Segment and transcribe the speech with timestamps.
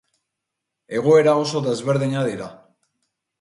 [0.99, 2.49] Egoera oso desberdinak dira.